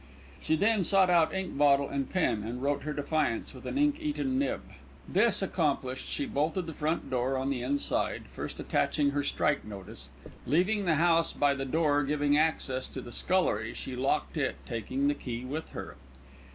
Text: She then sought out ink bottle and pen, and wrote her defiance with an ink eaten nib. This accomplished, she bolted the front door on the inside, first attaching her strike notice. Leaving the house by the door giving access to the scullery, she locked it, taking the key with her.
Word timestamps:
She 0.41 0.55
then 0.55 0.83
sought 0.83 1.11
out 1.11 1.31
ink 1.31 1.55
bottle 1.59 1.87
and 1.87 2.09
pen, 2.09 2.41
and 2.41 2.59
wrote 2.63 2.81
her 2.81 2.93
defiance 2.93 3.53
with 3.53 3.67
an 3.67 3.77
ink 3.77 3.97
eaten 3.99 4.39
nib. 4.39 4.61
This 5.07 5.43
accomplished, 5.43 6.07
she 6.09 6.25
bolted 6.25 6.65
the 6.65 6.73
front 6.73 7.11
door 7.11 7.37
on 7.37 7.51
the 7.51 7.61
inside, 7.61 8.23
first 8.33 8.59
attaching 8.59 9.11
her 9.11 9.21
strike 9.21 9.63
notice. 9.63 10.09
Leaving 10.47 10.85
the 10.85 10.95
house 10.95 11.33
by 11.33 11.53
the 11.53 11.65
door 11.65 12.01
giving 12.03 12.35
access 12.35 12.87
to 12.89 12.99
the 13.01 13.11
scullery, 13.11 13.75
she 13.75 13.95
locked 13.95 14.37
it, 14.37 14.55
taking 14.65 15.07
the 15.07 15.13
key 15.13 15.45
with 15.45 15.69
her. 15.69 15.95